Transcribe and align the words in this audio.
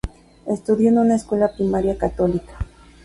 Estudió 0.47 0.89
en 0.89 0.97
una 0.97 1.13
escuela 1.13 1.53
primaria 1.55 1.95
católica. 1.95 2.57